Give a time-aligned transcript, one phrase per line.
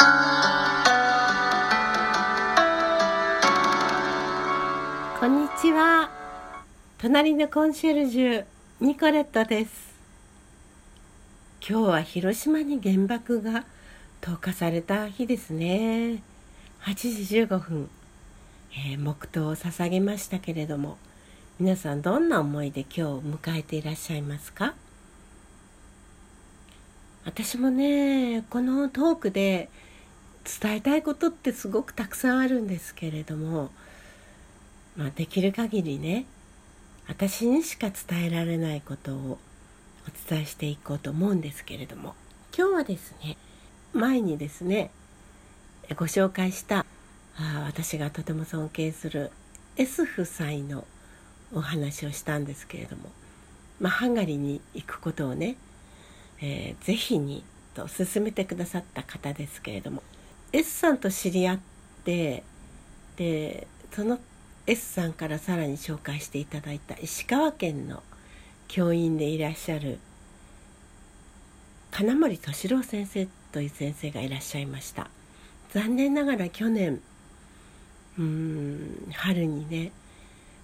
[0.00, 0.06] こ
[5.26, 6.10] んにちは。
[6.96, 8.44] 隣のコンシェルジュ
[8.80, 9.92] ニコレットです。
[11.60, 13.66] 今日は広島に原爆が
[14.22, 16.22] 投下された日ですね。
[16.84, 17.90] 8時15分、
[18.72, 20.96] えー、黙祷を捧げましたけれども
[21.58, 24.74] 皆さんどんな思いで今日を迎えていらっしゃいますか？
[27.26, 29.68] 私もねこのトークで
[30.44, 33.70] 伝えたいことってすごくたくさんあるんですけれども、
[34.96, 36.26] まあ、できる限りね
[37.08, 39.38] 私にしか伝えられないことを
[40.08, 42.14] お伝えしていこうと思うんですけれども
[42.56, 43.36] 今日はですね
[43.92, 44.90] 前にですね
[45.96, 46.86] ご紹介した
[47.36, 49.30] あ私がとても尊敬する
[49.76, 50.84] S 夫妻の
[51.52, 53.10] お話をしたんですけれども、
[53.80, 55.56] まあ、ハンガリーに行くことをね、
[56.40, 57.42] えー、ぜひに
[57.74, 60.02] と勧めてくださった方ですけれども
[60.52, 61.58] S さんと知り合っ
[62.04, 62.42] て
[63.16, 64.18] でその
[64.66, 68.02] S さんからさらに紹介していただいた石川県の
[68.68, 69.98] 教員でいらっしゃる
[71.90, 75.08] 金森敏郎先生という先生がいらっしゃいました。
[75.72, 77.00] 残念ながら去年
[78.18, 79.92] うん春にね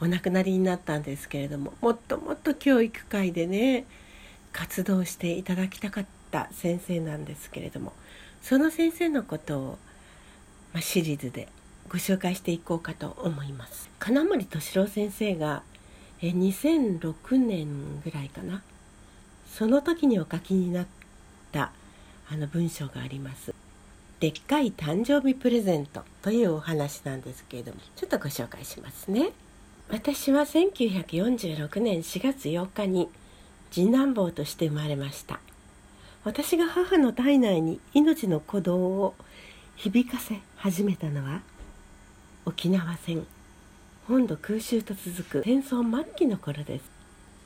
[0.00, 3.84] お亡くなりになったんですけれどももっともっと教育界でね
[4.52, 7.92] 活動していただきたかった先生なんですけれども
[8.42, 9.78] その先生のことを、
[10.72, 11.48] まあ、シリーズで
[11.88, 13.90] ご紹介していこうかと思います。
[13.98, 15.62] 金森敏郎先生が
[16.22, 18.62] え2006年ぐらいかな
[19.50, 20.86] その時にお書きになっ
[21.50, 21.72] た
[22.30, 23.54] あの文章があります。
[24.20, 29.32] でっかい誕生日プレゼントというお話なんですけれどもちょっとご紹介しますね。
[29.88, 33.08] 私は1946年4月8日に
[33.72, 35.40] 次男坊として生まれました
[36.22, 39.14] 私が母の体内に命の鼓動を
[39.76, 41.40] 響かせ始めたのは
[42.44, 43.26] 沖縄戦。
[44.06, 46.84] 本土空襲と続く戦争末期の頃です。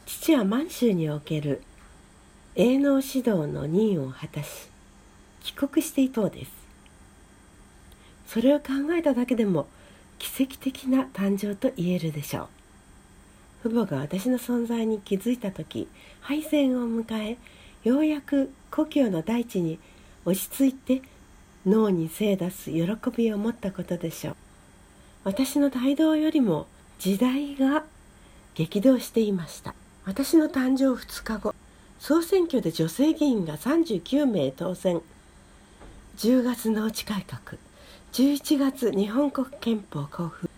[0.06, 1.62] 父は満州における
[2.56, 4.68] 営農指導の任を果たし
[5.42, 6.50] 帰国していそうです。
[8.26, 9.68] それを考えただけでも
[10.18, 12.48] 奇跡的な誕生と言えるでしょ
[13.62, 13.68] う。
[13.68, 15.86] 父母が私の存在に気づいた時
[16.20, 17.38] 敗戦を迎え
[17.84, 19.78] ようやく故郷の大地に
[20.24, 21.02] 落ち着いて
[21.66, 24.36] 脳に精出す喜びを持ったことでしょう。
[25.24, 26.66] 私の大道よりも
[26.98, 27.84] 時代が
[28.54, 29.74] 激動していました。
[30.06, 31.54] 私の誕生2日後
[31.98, 35.02] 総選挙で女性議員が39名当選。
[36.16, 37.58] 10月農地改革
[38.12, 40.48] 11月日本国憲法交付。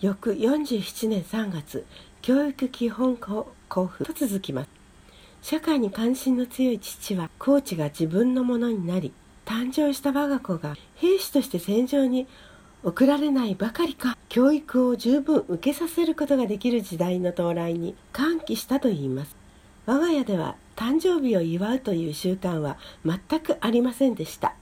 [0.00, 1.84] 翌47年3月
[2.20, 4.04] 教育基本法交付。
[4.04, 4.73] と続きます。
[5.44, 9.12] 社会に関心の強い父はコーチが自分のものになり
[9.44, 12.26] 誕生した我が子が兵士として戦場に
[12.82, 19.36] 送られないばかりか教育を十分受けさせることができる時代の到来に歓喜したといいます。
[19.84, 24.54] 我が家では誕生日を祝うという習慣は全くありませんでした。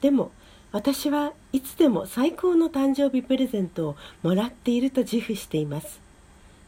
[0.00, 0.30] でも
[0.70, 6.00] 私はいつでも最高の誕生日プレゼントをもらっていると自負しています。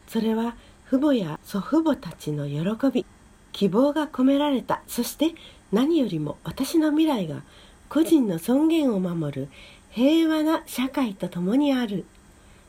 [0.09, 0.57] それは
[0.89, 3.05] 父母や祖父母たちの喜び。
[3.53, 4.81] 希望が込められた。
[4.87, 5.33] そして
[5.71, 7.41] 何よりも私の未来が
[7.87, 9.49] 個人の尊厳を守る
[9.91, 12.05] 平和な社会と共にある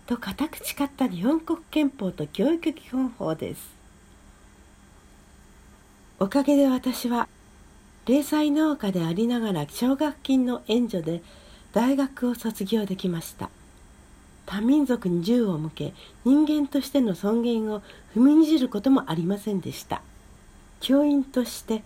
[0.07, 3.75] と固く誓った日本国憲法と教育基本法です。
[6.21, 7.29] おかげで私は
[8.07, 11.23] 零細農家でありながら奨学金の援助で
[11.73, 13.51] 大学を卒業できました。
[14.47, 17.81] 多民族に銃を向け人間としての尊厳を
[18.15, 20.03] 踏みにじることもありませんでした。
[20.85, 21.83] 教員として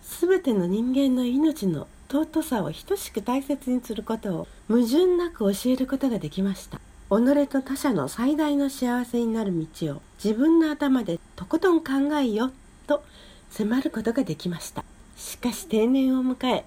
[0.00, 6.78] 全ての人間の命の尊さを等しく大切にすることを矛盾なく教えることができました。
[7.10, 12.52] 己と他者の最大の幸せになる道を自分の頭でとことん考えよ
[12.86, 13.02] と
[13.50, 14.84] 迫ることができました。
[15.16, 16.64] しかし定年を迎え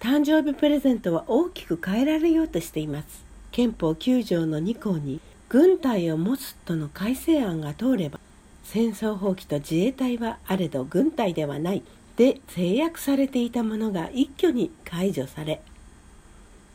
[0.00, 3.24] 誕生日プレゼントは大きく変えられようとしています。
[3.50, 8.20] 憲法9条の2項に軍隊を持つとの改正案が通れば
[8.64, 11.82] 戦争放棄と自衛隊はあれど軍隊ではない
[12.16, 15.62] で制約されていたものが一挙に解除され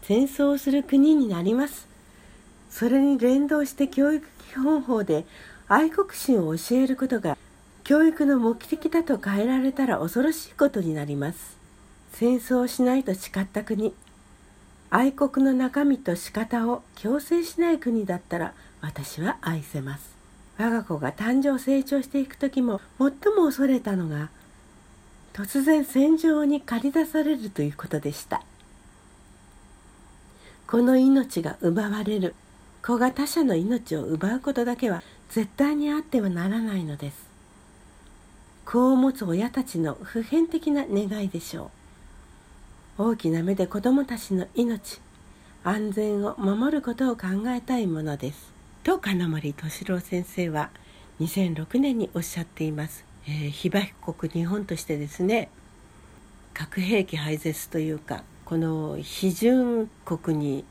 [0.03, 1.87] 戦争をする国になります。
[2.69, 5.25] それに連動して教育基本法で
[5.67, 7.37] 愛国心を教えることが
[7.83, 11.57] 教育の目的だと変えられたら恐ろしいことになります。
[12.13, 13.93] 戦争をしないと誓った国
[14.89, 20.18] 愛国の中身と仕方を強制しない国だったら私は愛せます。
[20.59, 24.29] 我が子が誕生成長していく時も最も恐れたのが
[25.31, 28.43] 突然戦場に駆り出されるということでした。
[30.67, 32.35] この命が奪われる
[32.85, 37.29] 子が他者の命を奪うことだけは絶対にあってはならないのです。
[38.65, 41.71] 子を持つ親たちの普遍的な願いでしょ
[42.97, 43.03] う。
[43.03, 44.99] 大きな目で子供たちの命
[45.63, 48.58] 安全を守ることを考えたいものです。
[48.83, 50.69] と金森敏郎先生は
[51.19, 55.49] 2006年におっしゃっています、えー、被爆国日本としてですね
[56.53, 60.65] 核兵器廃絶というかこの批准国に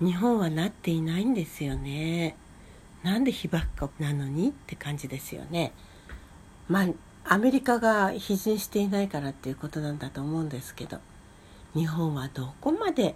[0.00, 2.36] 日本はなっていないんですよね。
[3.02, 5.72] なんで被爆国なのにって感じですよね。
[6.68, 6.88] まあ
[7.24, 10.98] アメリカが批准していないからっていうことなんだと思うんですけど
[11.74, 13.14] 日本はどこまで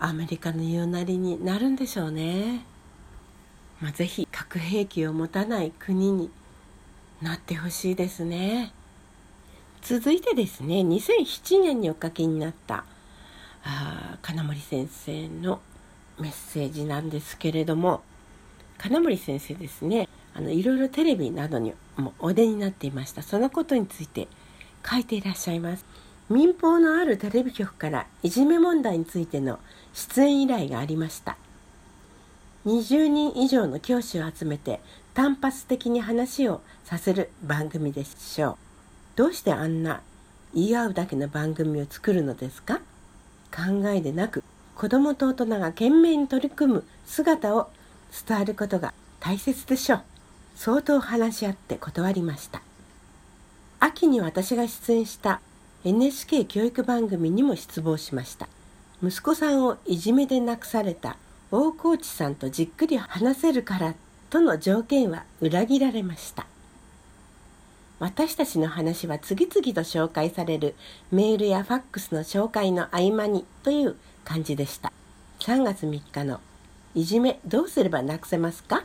[0.00, 2.64] アメリカの言うなりになるんでしょうね。
[3.80, 6.30] まあ、ぜひ核兵器を持たない国に
[7.22, 8.72] なってほしいですね。
[9.82, 12.84] 続いてですね2007年にお書きになった
[13.62, 15.60] あ金森先生の
[16.18, 18.02] メッセージなんですけれども
[18.76, 23.22] 金森先生ですねあのいろいろテレビなどにもお出になっていました。
[23.22, 24.28] そのことについて
[24.88, 25.84] 書いていらっしゃいます。
[26.30, 29.58] 民放のあるテレビ局からいじめ問題についての
[29.94, 31.36] 出演依頼がありました。
[32.66, 34.80] 20人以上の教師を集めて
[35.14, 38.56] 単発的に話をさせる番組でしょう。
[39.16, 40.00] どうしてあんな
[40.54, 42.80] 言い合うだけの番組を作るのですか？
[43.50, 44.42] 考えでなく
[44.76, 47.70] 子供と大人が懸命に取り組む姿を
[48.28, 50.02] 伝えることが大切でしょう。
[50.54, 52.62] 相当話し合って断りました。
[53.80, 55.40] 秋に私が出演した
[55.84, 58.48] NHK 教育番組にも失望しました。
[59.02, 61.16] 息子さんをいじめで亡くされた
[61.50, 63.94] 大河内さんとじっくり話せるから
[64.28, 66.46] との条件は裏切られました。
[67.98, 70.76] 私たちの話は次々と紹介される
[71.10, 74.92] メールやファックスの紹介の合間にという感じでした。
[75.40, 76.40] 3月3日の
[76.94, 78.84] 「いじめどうすればなくせますか?」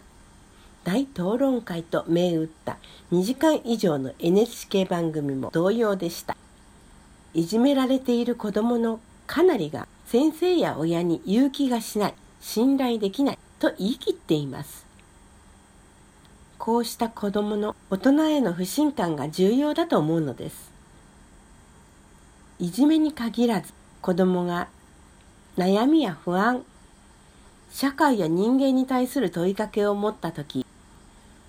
[0.86, 2.78] 大討論会と銘打った
[3.12, 6.38] 2時間以上の NHK 番組も同様でした。
[7.34, 12.14] いじめられている子どものかなりが先生や親に言う気がしない。
[12.46, 14.86] 信頼できないと言い切っています。
[16.60, 20.72] こうした子どもの大人への不信感が重要だと思うのです。
[22.60, 24.68] いじめに限らず子どもが
[25.58, 26.64] 悩みや不安
[27.72, 30.66] 社会や人間に対する問いかけを持った時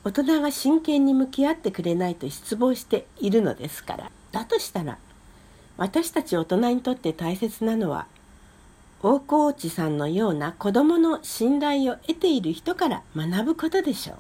[0.05, 4.11] 大人が真剣に向き合ってくれないと失望しているのですから。
[4.31, 4.99] だとしたら
[5.77, 8.07] 私たち大人にとって大切なのは
[9.07, 14.17] 大河内さんのような子供の信頼を得ている人から学ぶことでしょう。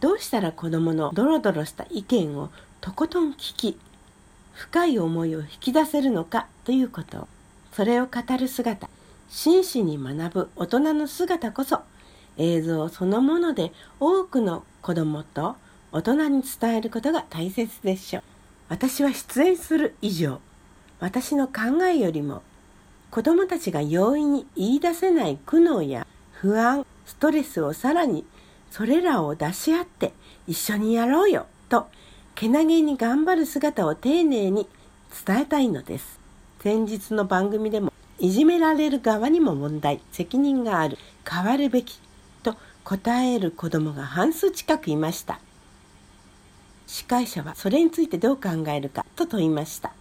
[0.00, 2.50] どうしたら子供のドロドロした意見を
[2.82, 3.78] とことん聞き、
[4.52, 7.26] 深い思いを引き出せるのかということ。
[7.72, 8.90] それを語る姿、
[9.30, 11.80] 真摯に学ぶ大人の姿こそ、
[12.36, 15.56] 映像そのもので多くの子供と
[15.90, 18.22] 大人に伝えることが大切でしょう。
[18.68, 20.38] 私は出演する以上、
[20.98, 22.42] 私の考えよりも
[23.10, 28.24] 子供たちが容易に言い出せない苦悩や不安、ストレスをさらに
[28.70, 30.12] それらを出し合って
[30.46, 31.88] 一緒にやろうよと
[32.36, 34.68] けなげに頑張る姿を丁寧に
[35.26, 36.20] 伝えたいのです。
[36.62, 40.96] 先日の番組でもいじめられる側にも問題、責任がある、
[41.28, 41.98] 変わるべき
[42.42, 45.40] と答える子供が半数近くいました。
[46.86, 49.92] 司会者はそれについてどう考えるかと問いました。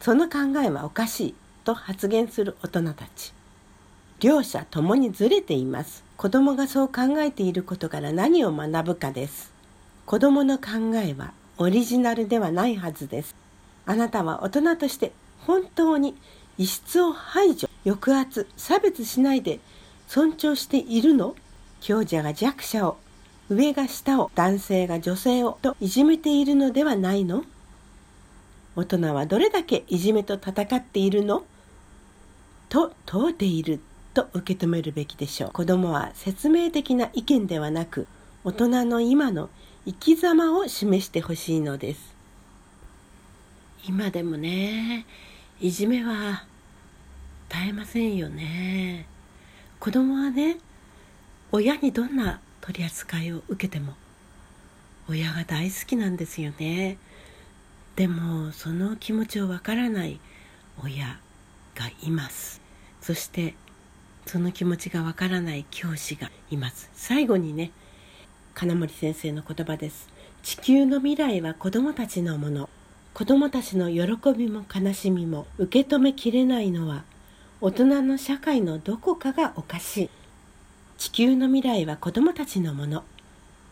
[0.00, 1.34] その考えはおかしい。
[1.64, 3.32] と発言する大人たち。
[4.20, 6.04] 両者ともにずれています。
[6.16, 9.52] 子供がそう考えていることから何を学ぶかです。
[10.06, 13.34] 子供の考えはオリジナルではないはずです。
[13.86, 16.14] あなたは大人として本当に
[16.56, 19.58] 異質を排除抑圧差別しないで
[20.06, 21.34] 尊重しているの？
[21.80, 22.96] 強者が弱者を
[23.50, 27.44] 上が下を男性が女性をといじめているのではないの？
[28.76, 31.44] 大人はどれだけいじめと戦っているの？
[32.74, 33.78] と問うている
[34.14, 35.50] と受け止めるべきでしょう。
[35.52, 38.08] 子供は説明的な意見ではなく
[38.42, 39.48] 大人の今の
[39.86, 42.16] 生き様を示してほしいのです。
[43.86, 45.06] 今でもね
[45.60, 46.42] いじめは
[47.48, 49.06] 絶えませんよね。
[49.78, 50.56] 子供はね
[51.52, 53.92] 親にどんな取り扱いを受けても
[55.08, 56.98] 親が大好きなんですよね。
[57.94, 60.18] でもその気持ちをわからない
[60.82, 61.20] 親
[61.76, 62.63] がいます。
[63.04, 63.54] そして
[64.24, 66.88] その気持ちがわからない教師がいます。
[66.94, 67.70] 最後にね
[68.54, 70.08] 金森先生の言葉です。
[70.42, 72.70] 地球の未来は子供たちのもの。
[73.12, 77.04] 子供たちの喜びも悲しみも受け止めきれないのは
[77.60, 80.10] 大人の社会のどこかがおかしい。
[80.96, 83.04] 地球の未来は子どもたちのもの。